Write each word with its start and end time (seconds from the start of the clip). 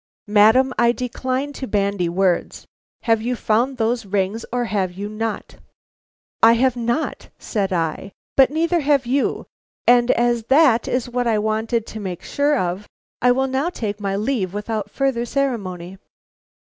"Madam, 0.25 0.73
I 0.79 0.93
decline 0.93 1.53
to 1.53 1.67
bandy 1.67 2.09
words. 2.09 2.65
Have 3.03 3.21
you 3.21 3.35
found 3.35 3.77
those 3.77 4.03
rings, 4.03 4.43
or 4.51 4.65
have 4.65 4.91
you 4.93 5.07
not?" 5.07 5.57
"I 6.41 6.53
have 6.53 6.75
not," 6.75 7.29
said 7.37 7.71
I, 7.71 8.11
"but 8.35 8.49
neither 8.49 8.79
have 8.79 9.05
you, 9.05 9.45
and 9.85 10.09
as 10.09 10.45
that 10.45 10.87
is 10.87 11.07
what 11.07 11.27
I 11.27 11.37
wanted 11.37 11.85
to 11.85 11.99
make 11.99 12.23
sure 12.23 12.57
of, 12.57 12.87
I 13.21 13.31
will 13.31 13.45
now 13.45 13.69
take 13.69 13.99
my 13.99 14.15
leave 14.15 14.55
without 14.55 14.89
further 14.89 15.23
ceremony." 15.23 15.99